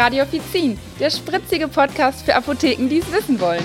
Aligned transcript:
Radio 0.00 0.22
Offizin, 0.22 0.78
der 0.98 1.10
spritzige 1.10 1.68
Podcast 1.68 2.24
für 2.24 2.34
Apotheken, 2.34 2.88
die 2.88 3.00
es 3.00 3.12
wissen 3.12 3.38
wollen. 3.38 3.62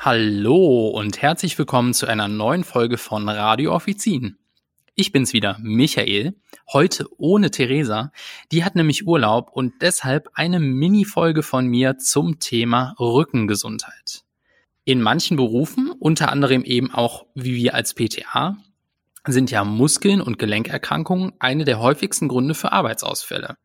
Hallo 0.00 0.88
und 0.88 1.22
herzlich 1.22 1.56
willkommen 1.56 1.94
zu 1.94 2.08
einer 2.08 2.26
neuen 2.26 2.64
Folge 2.64 2.98
von 2.98 3.28
Radio 3.28 3.72
Offizin. 3.72 4.38
Ich 4.96 5.12
bin's 5.12 5.32
wieder, 5.32 5.56
Michael, 5.60 6.34
heute 6.72 7.06
ohne 7.16 7.52
Theresa. 7.52 8.10
Die 8.50 8.64
hat 8.64 8.74
nämlich 8.74 9.06
Urlaub 9.06 9.52
und 9.52 9.82
deshalb 9.82 10.30
eine 10.34 10.58
Mini-Folge 10.58 11.44
von 11.44 11.68
mir 11.68 11.98
zum 11.98 12.40
Thema 12.40 12.96
Rückengesundheit. 12.98 14.24
In 14.82 15.00
manchen 15.00 15.36
Berufen, 15.36 15.92
unter 15.96 16.32
anderem 16.32 16.64
eben 16.64 16.92
auch 16.92 17.24
wie 17.36 17.54
wir 17.54 17.76
als 17.76 17.94
PTA, 17.94 18.56
sind 19.28 19.52
ja 19.52 19.62
Muskeln- 19.62 20.20
und 20.20 20.40
Gelenkerkrankungen 20.40 21.34
eine 21.38 21.64
der 21.64 21.78
häufigsten 21.78 22.26
Gründe 22.26 22.54
für 22.54 22.72
Arbeitsausfälle. 22.72 23.56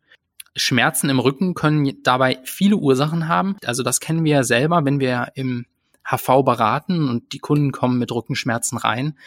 Schmerzen 0.56 1.10
im 1.10 1.20
Rücken 1.20 1.54
können 1.54 2.02
dabei 2.04 2.40
viele 2.44 2.78
Ursachen 2.78 3.28
haben. 3.28 3.58
Also 3.66 3.84
das 3.84 4.00
kennen 4.00 4.24
wir 4.24 4.32
ja 4.32 4.44
selber, 4.44 4.86
wenn 4.86 5.00
wir 5.00 5.30
im 5.36 5.66
HV 6.06 6.44
beraten 6.46 7.10
und 7.10 7.34
die 7.34 7.40
Kunden 7.40 7.72
kommen 7.72 7.98
mit 7.98 8.12
Rückenschmerzen 8.12 8.78
rein. 8.78 9.18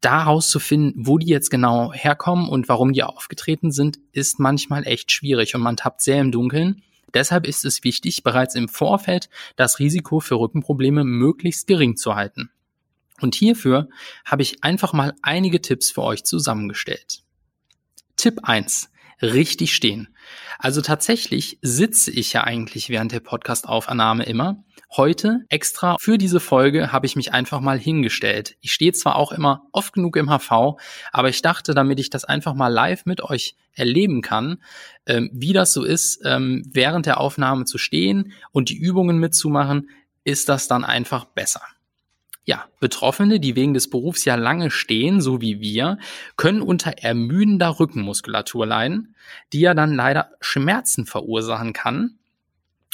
Da 0.00 0.24
herauszufinden, 0.24 1.06
wo 1.06 1.18
die 1.18 1.28
jetzt 1.28 1.50
genau 1.50 1.92
herkommen 1.92 2.48
und 2.48 2.68
warum 2.68 2.92
die 2.92 3.04
aufgetreten 3.04 3.70
sind, 3.70 3.98
ist 4.12 4.40
manchmal 4.40 4.86
echt 4.86 5.12
schwierig 5.12 5.54
und 5.54 5.60
man 5.60 5.76
tappt 5.76 6.02
sehr 6.02 6.20
im 6.20 6.32
Dunkeln. 6.32 6.82
Deshalb 7.14 7.46
ist 7.46 7.64
es 7.64 7.84
wichtig, 7.84 8.24
bereits 8.24 8.56
im 8.56 8.68
Vorfeld 8.68 9.30
das 9.54 9.78
Risiko 9.78 10.20
für 10.20 10.34
Rückenprobleme 10.34 11.04
möglichst 11.04 11.66
gering 11.68 11.96
zu 11.96 12.16
halten. 12.16 12.50
Und 13.20 13.34
hierfür 13.34 13.88
habe 14.24 14.42
ich 14.42 14.62
einfach 14.64 14.92
mal 14.92 15.14
einige 15.22 15.62
Tipps 15.62 15.90
für 15.90 16.02
euch 16.02 16.24
zusammengestellt. 16.24 17.22
Tipp 18.16 18.40
1 18.42 18.90
richtig 19.22 19.74
stehen. 19.74 20.08
Also 20.58 20.80
tatsächlich 20.80 21.58
sitze 21.62 22.10
ich 22.10 22.32
ja 22.32 22.44
eigentlich 22.44 22.88
während 22.88 23.12
der 23.12 23.20
Podcast-Aufnahme 23.20 24.24
immer. 24.24 24.64
Heute 24.96 25.40
extra 25.48 25.96
für 25.98 26.16
diese 26.16 26.40
Folge 26.40 26.92
habe 26.92 27.06
ich 27.06 27.16
mich 27.16 27.32
einfach 27.32 27.60
mal 27.60 27.78
hingestellt. 27.78 28.56
Ich 28.60 28.72
stehe 28.72 28.92
zwar 28.92 29.16
auch 29.16 29.32
immer 29.32 29.66
oft 29.72 29.92
genug 29.92 30.16
im 30.16 30.28
HV, 30.30 30.78
aber 31.12 31.28
ich 31.28 31.42
dachte, 31.42 31.74
damit 31.74 32.00
ich 32.00 32.10
das 32.10 32.24
einfach 32.24 32.54
mal 32.54 32.68
live 32.68 33.04
mit 33.04 33.22
euch 33.22 33.56
erleben 33.72 34.22
kann, 34.22 34.62
ähm, 35.06 35.30
wie 35.32 35.52
das 35.52 35.72
so 35.72 35.84
ist, 35.84 36.20
ähm, 36.24 36.64
während 36.72 37.06
der 37.06 37.20
Aufnahme 37.20 37.64
zu 37.64 37.78
stehen 37.78 38.32
und 38.52 38.70
die 38.70 38.76
Übungen 38.76 39.18
mitzumachen, 39.18 39.90
ist 40.24 40.48
das 40.48 40.68
dann 40.68 40.84
einfach 40.84 41.24
besser. 41.24 41.62
Ja, 42.46 42.66
Betroffene, 42.78 43.40
die 43.40 43.56
wegen 43.56 43.74
des 43.74 43.90
Berufs 43.90 44.24
ja 44.24 44.36
lange 44.36 44.70
stehen, 44.70 45.20
so 45.20 45.40
wie 45.40 45.60
wir, 45.60 45.98
können 46.36 46.62
unter 46.62 46.92
ermüdender 47.02 47.80
Rückenmuskulatur 47.80 48.64
leiden, 48.64 49.16
die 49.52 49.60
ja 49.60 49.74
dann 49.74 49.94
leider 49.94 50.30
Schmerzen 50.40 51.06
verursachen 51.06 51.72
kann. 51.72 52.18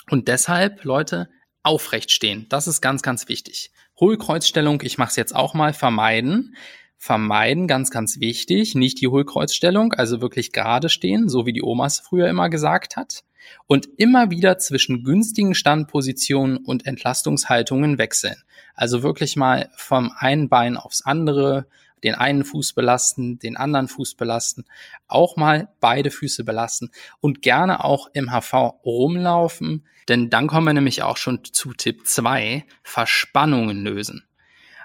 Und 0.09 0.27
deshalb, 0.29 0.85
Leute, 0.85 1.29
aufrecht 1.63 2.11
stehen. 2.11 2.47
Das 2.49 2.67
ist 2.67 2.81
ganz, 2.81 3.03
ganz 3.03 3.29
wichtig. 3.29 3.71
Hohlkreuzstellung, 4.01 4.81
ich 4.83 4.97
mache 4.97 5.11
es 5.11 5.17
jetzt 5.17 5.35
auch 5.35 5.53
mal, 5.53 5.75
vermeiden. 5.75 6.57
Vermeiden, 6.97 7.69
ganz, 7.69 7.91
ganz 7.91 8.21
wichtig. 8.21 8.75
Nicht 8.75 9.03
die 9.03 9.09
Hohlkreuzstellung, 9.09 9.93
also 9.93 10.23
wirklich 10.23 10.53
gerade 10.53 10.89
stehen, 10.89 11.29
so 11.29 11.45
wie 11.45 11.53
die 11.53 11.63
Omas 11.63 12.01
früher 12.01 12.29
immer 12.29 12.49
gesagt 12.49 12.97
hat. 12.97 13.23
Und 13.67 13.87
immer 13.99 14.31
wieder 14.31 14.57
zwischen 14.57 15.05
günstigen 15.05 15.55
Standpositionen 15.55 16.57
und 16.57 16.87
Entlastungshaltungen 16.87 17.99
wechseln. 17.99 18.37
Also 18.75 19.03
wirklich 19.03 19.37
mal 19.37 19.71
vom 19.77 20.13
einen 20.17 20.49
Bein 20.49 20.77
aufs 20.77 21.03
andere, 21.03 21.67
den 22.05 22.15
einen 22.15 22.45
Fuß 22.45 22.73
belasten, 22.73 23.39
den 23.39 23.57
anderen 23.57 23.89
Fuß 23.89 24.15
belasten, 24.15 24.65
auch 25.07 25.37
mal 25.37 25.69
beide 25.81 26.11
Füße 26.11 26.45
belasten 26.45 26.91
und 27.21 27.43
gerne 27.43 27.85
auch 27.85 28.09
im 28.13 28.31
HV 28.31 28.53
rumlaufen, 28.85 29.87
denn 30.09 30.31
dann 30.31 30.49
kommen 30.49 30.67
wir 30.67 30.75
nämlich 30.75 31.03
auch 31.03 31.17
schon 31.17 31.45
zu 31.45 31.73
Tipp 31.73 32.07
2, 32.07 32.65
Verspannungen 32.83 33.85
lösen. 33.85 34.25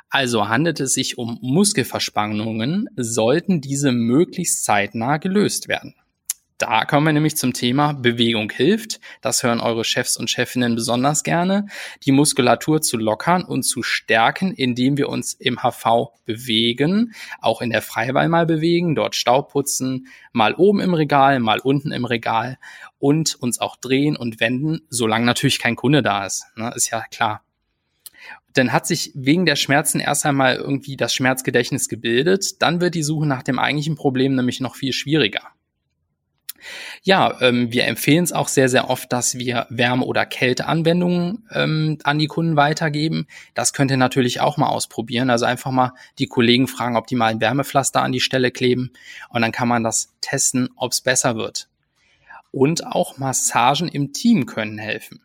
Also 0.10 0.48
handelt 0.48 0.80
es 0.80 0.94
sich 0.94 1.18
um 1.18 1.38
Muskelverspannungen, 1.42 2.88
sollten 2.96 3.62
diese 3.62 3.92
möglichst 3.92 4.64
zeitnah 4.64 5.18
gelöst 5.18 5.68
werden. 5.68 5.96
Da 6.58 6.86
kommen 6.86 7.06
wir 7.06 7.14
nämlich 7.14 7.38
zum 7.38 7.54
Thema 7.54 7.94
Bewegung 7.94 8.50
hilft. 8.50 9.00
Das 9.22 9.44
hören 9.44 9.60
eure 9.60 9.84
Chefs 9.84 10.18
und 10.18 10.32
Chefinnen 10.32 10.74
besonders 10.74 11.22
gerne. 11.22 11.68
Die 12.04 12.12
Muskulatur 12.12 12.82
zu 12.82 12.98
lockern 12.98 13.44
und 13.44 13.62
zu 13.62 13.84
stärken, 13.84 14.54
indem 14.54 14.98
wir 14.98 15.10
uns 15.10 15.34
im 15.34 15.60
HV 15.62 16.14
bewegen, 16.26 17.14
auch 17.42 17.62
in 17.62 17.70
der 17.70 17.84
Freiwahl 17.84 18.28
mal 18.28 18.48
bewegen, 18.48 18.96
dort 18.96 19.16
Staub 19.16 19.52
putzen, 19.52 20.08
mal 20.32 20.56
oben 20.56 20.80
im 20.80 20.96
Regal, 20.96 21.40
mal 21.40 21.60
unten 21.60 21.92
im 21.92 22.06
Regal 22.06 22.58
und 22.98 23.36
uns 23.36 23.60
auch 23.60 23.76
drehen 23.76 24.18
und 24.18 24.40
wenden, 24.40 24.82
solange 24.90 25.28
natürlich 25.28 25.60
kein 25.60 25.76
Kunde 25.76 26.02
da 26.02 26.26
ist. 26.26 26.48
Ne, 26.56 26.74
ist 26.76 26.90
ja 26.90 27.04
klar. 27.12 27.44
Dann 28.54 28.74
hat 28.74 28.88
sich 28.88 29.12
wegen 29.14 29.46
der 29.46 29.58
Schmerzen 29.58 30.00
erst 30.00 30.26
einmal 30.26 30.56
irgendwie 30.56 30.98
das 30.98 31.14
Schmerzgedächtnis 31.14 31.88
gebildet. 31.88 32.64
Dann 32.64 32.82
wird 32.82 32.96
die 32.96 33.04
Suche 33.04 33.28
nach 33.28 33.44
dem 33.44 33.60
eigentlichen 33.60 33.96
Problem 33.96 34.34
nämlich 34.34 34.60
noch 34.60 34.76
viel 34.76 34.94
schwieriger. 34.94 35.52
Ja, 37.04 37.40
ähm, 37.42 37.72
wir 37.72 37.86
empfehlen 37.86 38.24
es 38.24 38.34
auch 38.34 38.48
sehr, 38.48 38.70
sehr 38.70 38.90
oft, 38.90 39.12
dass 39.12 39.38
wir 39.38 39.68
Wärme- 39.70 40.06
oder 40.06 40.26
Kälteanwendungen 40.26 41.48
ähm, 41.52 41.98
an 42.04 42.20
die 42.20 42.28
Kunden 42.28 42.56
weitergeben. 42.56 43.28
Das 43.54 43.74
könnt 43.74 43.92
ihr 43.92 43.98
natürlich 43.98 44.42
auch 44.42 44.58
mal 44.58 44.68
ausprobieren. 44.68 45.30
Also 45.30 45.46
einfach 45.46 45.72
mal 45.72 45.94
die 46.20 46.28
Kollegen 46.28 46.68
fragen, 46.68 46.98
ob 46.98 47.08
die 47.08 47.16
mal 47.16 47.28
ein 47.28 47.42
Wärmepflaster 47.42 48.02
an 48.02 48.12
die 48.12 48.20
Stelle 48.20 48.52
kleben 48.52 48.92
und 49.30 49.42
dann 49.42 49.52
kann 49.52 49.68
man 49.68 49.84
das 49.84 50.14
testen, 50.22 50.70
ob 50.76 50.92
es 50.92 51.02
besser 51.02 51.36
wird. 51.36 51.68
Und 52.52 52.86
auch 52.86 53.18
Massagen 53.18 53.88
im 53.88 54.14
Team 54.14 54.46
können 54.46 54.78
helfen. 54.78 55.22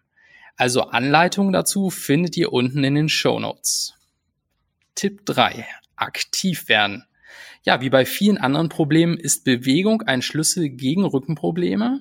Also 0.56 0.82
Anleitungen 0.82 1.52
dazu 1.52 1.90
findet 1.90 2.36
ihr 2.36 2.52
unten 2.52 2.84
in 2.84 2.94
den 2.94 3.08
Show 3.08 3.40
Notes. 3.40 3.94
Tipp 4.94 5.24
3. 5.24 5.66
Aktiv 5.96 6.68
werden. 6.68 7.04
Ja, 7.64 7.80
wie 7.80 7.90
bei 7.90 8.04
vielen 8.04 8.38
anderen 8.38 8.68
Problemen 8.68 9.16
ist 9.16 9.44
Bewegung 9.44 10.02
ein 10.02 10.22
Schlüssel 10.22 10.68
gegen 10.68 11.04
Rückenprobleme. 11.04 12.00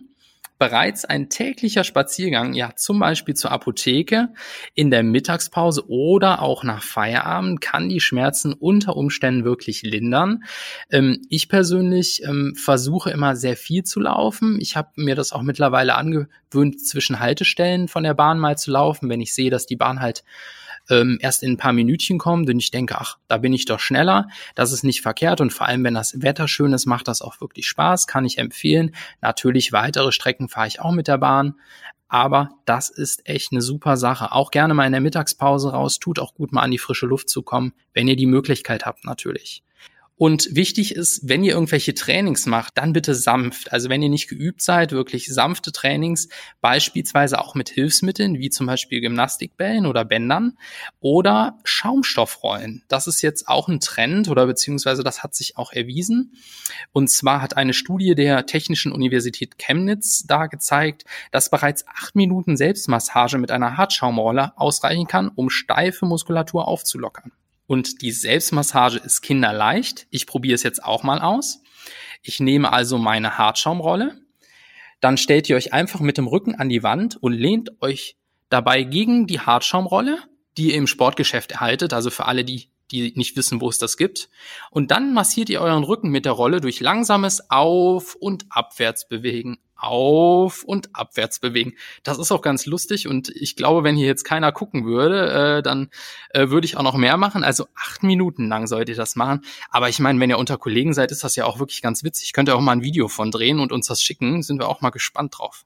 Bereits 0.57 1.05
ein 1.05 1.29
täglicher 1.29 1.83
Spaziergang, 1.83 2.53
ja 2.53 2.75
zum 2.75 2.99
Beispiel 2.99 3.33
zur 3.33 3.51
Apotheke 3.51 4.29
in 4.75 4.91
der 4.91 5.01
Mittagspause 5.01 5.89
oder 5.89 6.41
auch 6.43 6.63
nach 6.63 6.83
Feierabend, 6.83 7.61
kann 7.61 7.89
die 7.89 7.99
Schmerzen 7.99 8.53
unter 8.53 8.95
Umständen 8.95 9.43
wirklich 9.43 9.81
lindern. 9.81 10.43
Ähm, 10.91 11.25
ich 11.29 11.49
persönlich 11.49 12.21
ähm, 12.23 12.53
versuche 12.55 13.09
immer 13.09 13.35
sehr 13.35 13.57
viel 13.57 13.83
zu 13.83 13.99
laufen. 13.99 14.59
Ich 14.61 14.75
habe 14.75 14.89
mir 14.97 15.15
das 15.15 15.31
auch 15.31 15.41
mittlerweile 15.41 15.95
angewöhnt, 15.95 16.79
zwischen 16.79 17.19
Haltestellen 17.19 17.87
von 17.87 18.03
der 18.03 18.13
Bahn 18.13 18.37
mal 18.37 18.55
zu 18.55 18.69
laufen, 18.69 19.09
wenn 19.09 19.21
ich 19.21 19.33
sehe, 19.33 19.49
dass 19.49 19.65
die 19.65 19.77
Bahn 19.77 19.99
halt 19.99 20.23
ähm, 20.89 21.17
erst 21.21 21.43
in 21.43 21.53
ein 21.53 21.57
paar 21.57 21.73
Minütchen 21.73 22.17
kommen, 22.17 22.45
denn 22.45 22.59
ich 22.59 22.71
denke, 22.71 22.95
ach, 22.97 23.17
da 23.27 23.37
bin 23.37 23.53
ich 23.53 23.65
doch 23.65 23.79
schneller. 23.79 24.27
Das 24.55 24.71
ist 24.71 24.83
nicht 24.83 25.01
verkehrt 25.01 25.41
und 25.41 25.51
vor 25.51 25.67
allem, 25.67 25.83
wenn 25.83 25.93
das 25.93 26.21
Wetter 26.21 26.47
schön 26.47 26.73
ist, 26.73 26.85
macht 26.85 27.07
das 27.07 27.21
auch 27.21 27.39
wirklich 27.41 27.67
Spaß, 27.67 28.07
kann 28.07 28.25
ich 28.25 28.37
empfehlen. 28.37 28.95
Natürlich 29.21 29.71
weitere 29.71 30.11
Strecken 30.11 30.49
fahre 30.49 30.67
ich 30.67 30.79
auch 30.79 30.91
mit 30.91 31.07
der 31.07 31.17
Bahn. 31.17 31.55
Aber 32.07 32.49
das 32.65 32.89
ist 32.89 33.25
echt 33.25 33.53
eine 33.53 33.61
super 33.61 33.95
Sache. 33.95 34.33
Auch 34.33 34.51
gerne 34.51 34.73
mal 34.73 34.85
in 34.85 34.91
der 34.91 34.99
Mittagspause 34.99 35.71
raus. 35.71 35.97
Tut 35.97 36.19
auch 36.19 36.33
gut, 36.33 36.51
mal 36.51 36.61
an 36.61 36.71
die 36.71 36.77
frische 36.77 37.05
Luft 37.05 37.29
zu 37.29 37.41
kommen, 37.41 37.71
wenn 37.93 38.09
ihr 38.09 38.17
die 38.17 38.25
Möglichkeit 38.25 38.85
habt, 38.85 39.05
natürlich. 39.05 39.63
Und 40.21 40.49
wichtig 40.51 40.95
ist, 40.95 41.27
wenn 41.27 41.43
ihr 41.43 41.53
irgendwelche 41.53 41.95
Trainings 41.95 42.45
macht, 42.45 42.77
dann 42.77 42.93
bitte 42.93 43.15
sanft. 43.15 43.71
Also 43.71 43.89
wenn 43.89 44.03
ihr 44.03 44.09
nicht 44.09 44.27
geübt 44.27 44.61
seid, 44.61 44.91
wirklich 44.91 45.33
sanfte 45.33 45.71
Trainings, 45.71 46.29
beispielsweise 46.61 47.39
auch 47.39 47.55
mit 47.55 47.69
Hilfsmitteln, 47.69 48.37
wie 48.37 48.51
zum 48.51 48.67
Beispiel 48.67 49.01
Gymnastikbällen 49.01 49.87
oder 49.87 50.05
Bändern 50.05 50.59
oder 50.99 51.57
Schaumstoffrollen. 51.63 52.83
Das 52.87 53.07
ist 53.07 53.23
jetzt 53.23 53.47
auch 53.47 53.67
ein 53.67 53.79
Trend 53.79 54.29
oder 54.29 54.45
beziehungsweise 54.45 55.01
das 55.01 55.23
hat 55.23 55.33
sich 55.33 55.57
auch 55.57 55.73
erwiesen. 55.73 56.33
Und 56.91 57.09
zwar 57.09 57.41
hat 57.41 57.57
eine 57.57 57.73
Studie 57.73 58.13
der 58.13 58.45
Technischen 58.45 58.91
Universität 58.91 59.57
Chemnitz 59.57 60.27
da 60.27 60.45
gezeigt, 60.45 61.03
dass 61.31 61.49
bereits 61.49 61.87
acht 61.87 62.15
Minuten 62.15 62.57
Selbstmassage 62.57 63.39
mit 63.39 63.49
einer 63.49 63.75
Hartschaumrolle 63.75 64.55
ausreichen 64.55 65.07
kann, 65.07 65.29
um 65.33 65.49
steife 65.49 66.05
Muskulatur 66.05 66.67
aufzulockern. 66.67 67.31
Und 67.71 68.01
die 68.01 68.11
Selbstmassage 68.11 68.97
ist 68.97 69.21
kinderleicht. 69.21 70.05
Ich 70.09 70.27
probiere 70.27 70.55
es 70.55 70.63
jetzt 70.63 70.83
auch 70.83 71.03
mal 71.03 71.21
aus. 71.21 71.61
Ich 72.21 72.41
nehme 72.41 72.73
also 72.73 72.97
meine 72.97 73.37
Hartschaumrolle. 73.37 74.19
Dann 74.99 75.15
stellt 75.15 75.47
ihr 75.47 75.55
euch 75.55 75.71
einfach 75.71 76.01
mit 76.01 76.17
dem 76.17 76.27
Rücken 76.27 76.53
an 76.53 76.67
die 76.67 76.83
Wand 76.83 77.15
und 77.23 77.31
lehnt 77.31 77.81
euch 77.81 78.17
dabei 78.49 78.83
gegen 78.83 79.25
die 79.25 79.39
Hartschaumrolle, 79.39 80.17
die 80.57 80.71
ihr 80.71 80.75
im 80.75 80.85
Sportgeschäft 80.85 81.53
erhaltet. 81.53 81.93
Also 81.93 82.09
für 82.09 82.25
alle, 82.25 82.43
die, 82.43 82.71
die 82.91 83.13
nicht 83.15 83.37
wissen, 83.37 83.61
wo 83.61 83.69
es 83.69 83.77
das 83.77 83.95
gibt. 83.95 84.27
Und 84.69 84.91
dann 84.91 85.13
massiert 85.13 85.49
ihr 85.49 85.61
euren 85.61 85.85
Rücken 85.85 86.09
mit 86.09 86.25
der 86.25 86.33
Rolle 86.33 86.59
durch 86.59 86.81
langsames 86.81 87.49
Auf- 87.49 88.15
und 88.15 88.47
Abwärts 88.49 89.07
bewegen. 89.07 89.59
Auf 89.81 90.63
und 90.63 90.95
abwärts 90.95 91.39
bewegen. 91.39 91.73
Das 92.03 92.17
ist 92.19 92.31
auch 92.31 92.41
ganz 92.41 92.65
lustig 92.65 93.07
und 93.07 93.29
ich 93.29 93.55
glaube, 93.55 93.83
wenn 93.83 93.95
hier 93.95 94.07
jetzt 94.07 94.23
keiner 94.23 94.51
gucken 94.51 94.85
würde, 94.85 95.57
äh, 95.57 95.63
dann 95.63 95.89
äh, 96.29 96.49
würde 96.49 96.65
ich 96.65 96.77
auch 96.77 96.83
noch 96.83 96.95
mehr 96.95 97.17
machen. 97.17 97.43
Also 97.43 97.67
acht 97.75 98.03
Minuten 98.03 98.47
lang 98.47 98.67
sollt 98.67 98.89
ihr 98.89 98.95
das 98.95 99.15
machen. 99.15 99.41
Aber 99.69 99.89
ich 99.89 99.99
meine, 99.99 100.19
wenn 100.19 100.29
ihr 100.29 100.37
unter 100.37 100.57
Kollegen 100.57 100.93
seid, 100.93 101.11
ist 101.11 101.23
das 101.23 101.35
ja 101.35 101.45
auch 101.45 101.59
wirklich 101.59 101.81
ganz 101.81 102.03
witzig. 102.03 102.33
Könnt 102.33 102.49
ihr 102.49 102.55
auch 102.55 102.61
mal 102.61 102.73
ein 102.73 102.83
Video 102.83 103.07
von 103.07 103.31
drehen 103.31 103.59
und 103.59 103.71
uns 103.71 103.87
das 103.87 104.01
schicken. 104.01 104.43
Sind 104.43 104.59
wir 104.59 104.69
auch 104.69 104.81
mal 104.81 104.89
gespannt 104.89 105.37
drauf. 105.37 105.65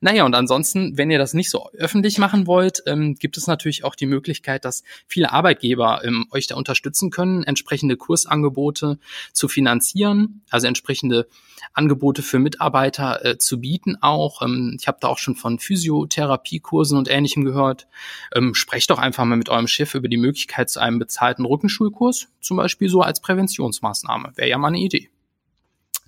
Naja, 0.00 0.24
und 0.24 0.34
ansonsten, 0.34 0.98
wenn 0.98 1.10
ihr 1.10 1.18
das 1.18 1.34
nicht 1.34 1.50
so 1.50 1.70
öffentlich 1.72 2.18
machen 2.18 2.46
wollt, 2.46 2.82
ähm, 2.86 3.14
gibt 3.14 3.36
es 3.36 3.46
natürlich 3.46 3.84
auch 3.84 3.94
die 3.94 4.06
Möglichkeit, 4.06 4.64
dass 4.64 4.82
viele 5.06 5.32
Arbeitgeber 5.32 6.02
ähm, 6.04 6.26
euch 6.30 6.46
da 6.46 6.56
unterstützen 6.56 7.10
können, 7.10 7.44
entsprechende 7.44 7.96
Kursangebote 7.96 8.98
zu 9.32 9.48
finanzieren, 9.48 10.42
also 10.50 10.66
entsprechende 10.66 11.28
Angebote 11.72 12.22
für 12.22 12.38
Mitarbeiter 12.38 13.24
äh, 13.24 13.38
zu 13.38 13.51
bieten 13.58 13.96
auch. 14.00 14.42
Ähm, 14.42 14.76
ich 14.78 14.88
habe 14.88 14.98
da 15.00 15.08
auch 15.08 15.18
schon 15.18 15.34
von 15.34 15.58
Physiotherapiekursen 15.58 16.98
und 16.98 17.10
Ähnlichem 17.10 17.44
gehört. 17.44 17.86
Ähm, 18.34 18.54
sprecht 18.54 18.90
doch 18.90 18.98
einfach 18.98 19.24
mal 19.24 19.36
mit 19.36 19.48
eurem 19.48 19.68
Chef 19.68 19.94
über 19.94 20.08
die 20.08 20.16
Möglichkeit 20.16 20.70
zu 20.70 20.80
einem 20.80 20.98
bezahlten 20.98 21.44
Rückenschulkurs, 21.44 22.28
zum 22.40 22.56
Beispiel 22.56 22.88
so 22.88 23.00
als 23.02 23.20
Präventionsmaßnahme. 23.20 24.32
Wäre 24.36 24.48
ja 24.48 24.58
mal 24.58 24.68
eine 24.68 24.78
Idee. 24.78 25.10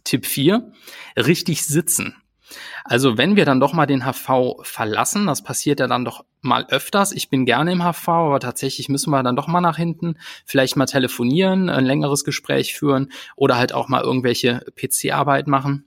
Tipp 0.05 0.27
4, 0.27 0.73
richtig 1.17 1.65
sitzen. 1.65 2.15
Also 2.85 3.17
wenn 3.17 3.37
wir 3.37 3.45
dann 3.45 3.61
doch 3.61 3.73
mal 3.73 3.87
den 3.87 4.05
HV 4.05 4.63
verlassen, 4.63 5.27
das 5.27 5.43
passiert 5.43 5.81
ja 5.81 5.87
dann 5.87 6.05
doch 6.05 6.25
mal 6.43 6.67
öfters. 6.69 7.13
Ich 7.13 7.31
bin 7.31 7.47
gerne 7.47 7.73
im 7.73 7.83
HV, 7.83 8.09
aber 8.09 8.41
tatsächlich 8.41 8.89
müssen 8.89 9.11
wir 9.11 9.23
dann 9.23 9.37
doch 9.37 9.47
mal 9.47 9.63
nach 9.63 9.77
hinten, 9.77 10.17
vielleicht 10.45 10.77
mal 10.77 10.87
telefonieren, 10.87 11.71
ein 11.71 11.87
längeres 11.87 12.25
Gespräch 12.25 12.75
führen 12.75 13.11
oder 13.37 13.57
halt 13.57 13.73
auch 13.73 13.89
mal 13.89 14.03
irgendwelche 14.03 14.65
PC-Arbeit 14.77 15.47
machen. 15.47 15.87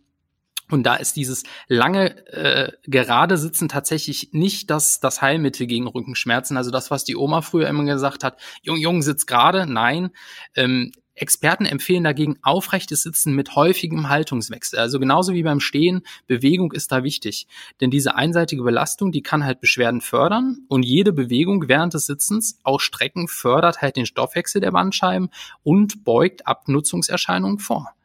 Und 0.70 0.84
da 0.84 0.96
ist 0.96 1.16
dieses 1.16 1.44
lange 1.68 2.28
äh, 2.28 2.72
gerade 2.84 3.38
Sitzen 3.38 3.70
tatsächlich 3.70 4.30
nicht 4.34 4.70
das, 4.70 5.00
das 5.00 5.22
Heilmittel 5.22 5.66
gegen 5.66 5.88
Rückenschmerzen. 5.88 6.58
Also 6.58 6.72
das, 6.72 6.92
was 6.92 7.04
die 7.04 7.16
Oma 7.16 7.42
früher 7.42 7.68
immer 7.70 7.86
gesagt 7.86 8.24
hat, 8.24 8.40
Jung, 8.62 8.78
Jung, 8.78 9.02
sitz 9.02 9.26
gerade. 9.26 9.66
Nein, 9.66 10.10
ähm, 10.56 10.92
Experten 11.18 11.66
empfehlen 11.66 12.04
dagegen 12.04 12.38
aufrechtes 12.44 13.04
Sitzen 13.04 13.34
mit 13.34 13.56
häufigem 13.56 14.10
Haltungswechsel. 14.10 14.80
Also 14.80 15.00
genauso 15.00 15.34
wie 15.34 15.44
beim 15.44 15.60
Stehen, 15.60 16.04
Bewegung 16.28 16.72
ist 16.72 16.92
da 16.92 17.04
wichtig. 17.04 17.48
Denn 17.82 17.90
diese 17.90 18.16
einseitige 18.16 18.64
Belastung, 18.64 19.12
die 19.12 19.24
kann 19.24 19.44
halt 19.44 19.60
Beschwerden 19.60 20.02
fördern 20.02 20.60
und 20.68 20.84
jede 20.84 21.14
Bewegung 21.14 21.68
während 21.68 21.94
des 21.94 22.06
Sitzens, 22.06 22.60
auch 22.64 22.80
Strecken, 22.80 23.28
fördert 23.28 23.82
halt 23.82 23.96
den 23.96 24.06
Stoffwechsel 24.06 24.62
der 24.62 24.72
Bandscheiben 24.72 25.30
und 25.64 26.04
beugt 26.04 26.46
Abnutzungserscheinungen 26.46 27.60
vor. 27.60 27.97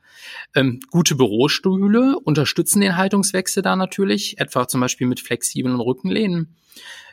Ähm, 0.55 0.81
gute 0.91 1.15
Bürostühle 1.15 2.19
unterstützen 2.19 2.81
den 2.81 2.97
Haltungswechsel 2.97 3.63
da 3.63 3.77
natürlich, 3.77 4.39
etwa 4.39 4.69
zum 4.69 4.81
Beispiel 4.81 5.07
mit 5.07 5.21
flexiblen 5.21 5.81
Rückenlehnen. 5.81 6.57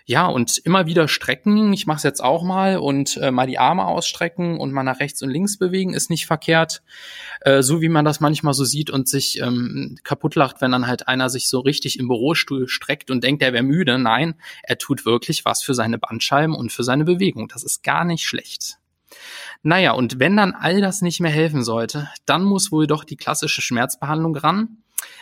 Ja, 0.09 0.25
und 0.25 0.57
immer 0.57 0.87
wieder 0.87 1.07
strecken. 1.07 1.71
Ich 1.71 1.85
mache 1.85 1.97
es 1.97 2.03
jetzt 2.03 2.23
auch 2.23 2.41
mal 2.41 2.77
und 2.77 3.17
äh, 3.17 3.29
mal 3.29 3.45
die 3.45 3.59
Arme 3.59 3.85
ausstrecken 3.85 4.59
und 4.59 4.71
mal 4.71 4.81
nach 4.81 4.99
rechts 4.99 5.21
und 5.21 5.29
links 5.29 5.59
bewegen 5.59 5.93
ist 5.93 6.09
nicht 6.09 6.25
verkehrt. 6.25 6.81
Äh, 7.41 7.61
so 7.61 7.79
wie 7.81 7.89
man 7.89 8.05
das 8.05 8.19
manchmal 8.19 8.55
so 8.55 8.65
sieht 8.65 8.89
und 8.89 9.07
sich 9.07 9.39
ähm, 9.39 9.99
kaputt 10.03 10.33
lacht, 10.33 10.61
wenn 10.61 10.71
dann 10.71 10.87
halt 10.87 11.07
einer 11.07 11.29
sich 11.29 11.47
so 11.47 11.59
richtig 11.59 11.99
im 11.99 12.07
Bürostuhl 12.07 12.67
streckt 12.67 13.11
und 13.11 13.23
denkt, 13.23 13.43
er 13.43 13.53
wäre 13.53 13.61
müde. 13.61 13.99
Nein, 13.99 14.33
er 14.63 14.79
tut 14.79 15.05
wirklich 15.05 15.45
was 15.45 15.61
für 15.61 15.75
seine 15.75 15.99
Bandscheiben 15.99 16.55
und 16.55 16.71
für 16.71 16.83
seine 16.83 17.05
Bewegung. 17.05 17.47
Das 17.47 17.61
ist 17.61 17.83
gar 17.83 18.03
nicht 18.03 18.25
schlecht. 18.25 18.79
Naja, 19.61 19.91
und 19.91 20.19
wenn 20.19 20.37
dann 20.37 20.53
all 20.53 20.79
das 20.79 21.01
nicht 21.01 21.19
mehr 21.19 21.31
helfen 21.31 21.63
sollte, 21.63 22.09
dann 22.25 22.43
muss 22.43 22.71
wohl 22.71 22.87
doch 22.87 23.03
die 23.03 23.17
klassische 23.17 23.61
Schmerzbehandlung 23.61 24.35
ran, 24.37 24.77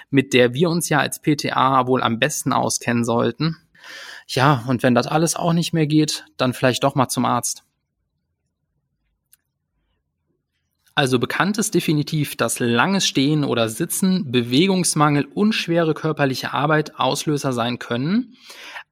mit 0.09 0.33
der 0.33 0.53
wir 0.53 0.69
uns 0.69 0.89
ja 0.89 0.99
als 0.99 1.21
PTA 1.21 1.87
wohl 1.87 2.03
am 2.03 2.19
besten 2.19 2.53
auskennen 2.53 3.03
sollten. 3.03 3.57
Ja, 4.27 4.63
und 4.67 4.83
wenn 4.83 4.93
das 4.93 5.07
alles 5.07 5.35
auch 5.35 5.53
nicht 5.53 5.73
mehr 5.73 5.87
geht, 5.87 6.25
dann 6.37 6.53
vielleicht 6.53 6.83
doch 6.83 6.95
mal 6.95 7.07
zum 7.07 7.25
Arzt. 7.25 7.63
Also 10.97 11.19
bekannt 11.19 11.59
ist 11.59 11.75
definitiv, 11.75 12.35
dass 12.37 12.57
langes 12.57 13.05
Stehen 13.05 13.43
oder 13.43 13.69
Sitzen, 13.69 14.31
Bewegungsmangel 14.31 15.25
und 15.25 15.53
schwere 15.53 15.93
körperliche 15.93 16.53
Arbeit 16.55 16.99
Auslöser 16.99 17.53
sein 17.53 17.77
können. 17.77 18.35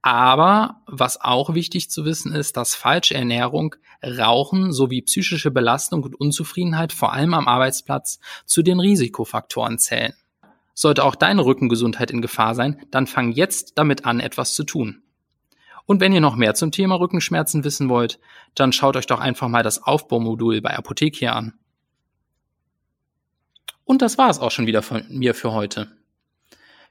Aber 0.04 0.84
was 0.86 1.20
auch 1.20 1.56
wichtig 1.56 1.90
zu 1.90 2.06
wissen 2.06 2.32
ist, 2.32 2.58
dass 2.58 2.76
falsche 2.76 3.16
Ernährung, 3.16 3.74
Rauchen 4.04 4.72
sowie 4.72 5.02
psychische 5.02 5.50
Belastung 5.50 6.04
und 6.04 6.14
Unzufriedenheit 6.14 6.94
vor 6.94 7.12
allem 7.12 7.34
am 7.34 7.48
Arbeitsplatz 7.48 8.20
zu 8.46 8.62
den 8.62 8.80
Risikofaktoren 8.80 9.80
zählen. 9.80 10.14
Sollte 10.76 11.04
auch 11.04 11.16
deine 11.16 11.44
Rückengesundheit 11.44 12.12
in 12.12 12.22
Gefahr 12.22 12.54
sein, 12.54 12.86
dann 12.92 13.08
fang 13.08 13.32
jetzt 13.32 13.80
damit 13.80 14.06
an, 14.06 14.20
etwas 14.20 14.54
zu 14.54 14.64
tun. 14.64 15.02
Und 15.88 16.02
wenn 16.02 16.14
ihr 16.14 16.22
noch 16.22 16.36
mehr 16.36 16.54
zum 16.54 16.72
Thema 16.72 17.00
Rückenschmerzen 17.00 17.64
wissen 17.64 17.90
wollt, 17.90 18.20
dann 18.54 18.74
schaut 18.74 18.96
euch 18.96 19.08
doch 19.08 19.20
einfach 19.20 19.48
mal 19.48 19.64
das 19.64 19.82
Aufbaumodul 19.82 20.62
bei 20.62 20.78
Apothekia 20.78 21.34
an. 21.34 21.56
Und 23.86 24.02
das 24.02 24.18
war 24.18 24.30
es 24.30 24.40
auch 24.40 24.52
schon 24.52 24.68
wieder 24.68 24.82
von 24.82 25.06
mir 25.10 25.34
für 25.34 25.54
heute. 25.54 25.88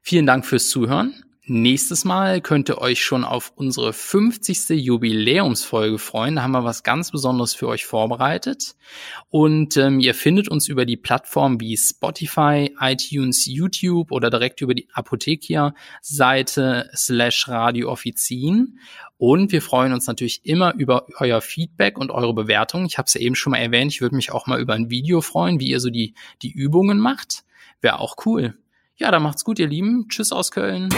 Vielen 0.01 0.27
Dank 0.27 0.47
fürs 0.47 0.69
Zuhören. 0.71 1.25
Nächstes 1.47 2.07
Mal 2.07 2.41
könnt 2.41 2.71
ihr 2.71 2.79
euch 2.79 3.05
schon 3.05 3.23
auf 3.23 3.53
unsere 3.55 3.93
50. 3.93 4.71
Jubiläumsfolge 4.83 5.99
freuen. 5.99 6.37
Da 6.37 6.43
haben 6.43 6.53
wir 6.53 6.65
was 6.65 6.83
ganz 6.83 7.11
Besonderes 7.11 7.53
für 7.53 7.69
euch 7.69 7.85
vorbereitet. 7.85 8.77
Und 9.29 9.77
ähm, 9.77 10.01
ihr 10.01 10.15
findet 10.15 10.49
uns 10.49 10.69
über 10.69 10.87
die 10.87 10.97
Plattform 10.97 11.61
wie 11.61 11.77
Spotify, 11.77 12.75
iTunes, 12.81 13.45
YouTube 13.45 14.11
oder 14.11 14.31
direkt 14.31 14.63
über 14.63 14.73
die 14.73 14.89
Apothekia-Seite 14.95 16.89
slash 16.97 17.47
Radiooffizien. 17.47 18.79
Und 19.19 19.53
wir 19.53 19.61
freuen 19.61 19.93
uns 19.93 20.07
natürlich 20.07 20.47
immer 20.47 20.73
über 20.77 21.05
euer 21.19 21.43
Feedback 21.43 21.99
und 21.99 22.11
eure 22.11 22.33
Bewertung. 22.33 22.87
Ich 22.87 22.97
habe 22.97 23.05
es 23.05 23.13
ja 23.13 23.21
eben 23.21 23.35
schon 23.35 23.51
mal 23.51 23.59
erwähnt, 23.59 23.93
ich 23.93 24.01
würde 24.01 24.17
mich 24.17 24.33
auch 24.33 24.47
mal 24.47 24.63
über 24.63 24.73
ein 24.73 24.89
Video 24.89 25.21
freuen, 25.21 25.61
wie 25.61 25.69
ihr 25.69 25.81
so 25.81 25.91
die, 25.91 26.15
die 26.41 26.53
Übungen 26.53 26.99
macht. 26.99 27.45
Wäre 27.83 28.01
auch 28.01 28.17
cool. 28.25 28.57
Ja, 28.97 29.11
dann 29.11 29.23
macht's 29.23 29.45
gut, 29.45 29.59
ihr 29.59 29.67
Lieben. 29.67 30.07
Tschüss 30.09 30.33
aus 30.33 30.51
Köln. 30.51 30.89